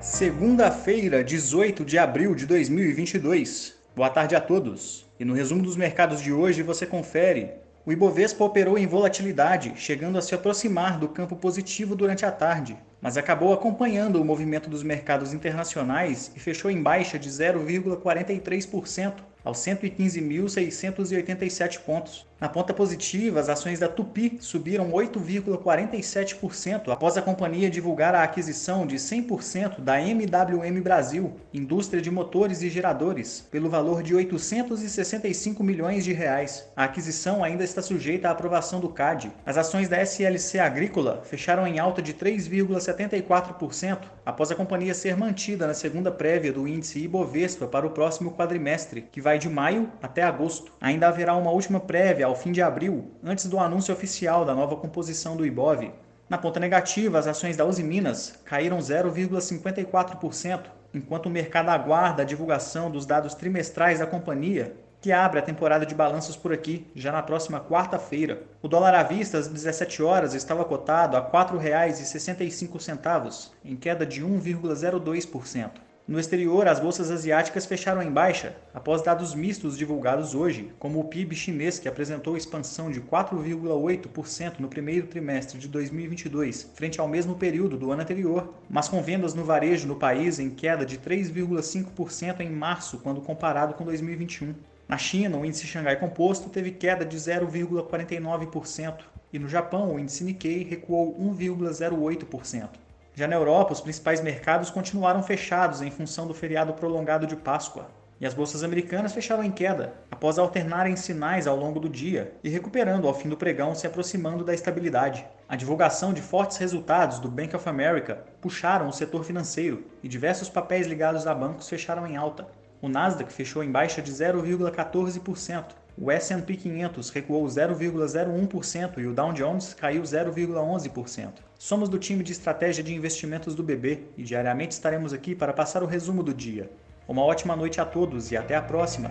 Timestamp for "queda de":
73.76-74.22, 90.48-90.96, 96.70-97.18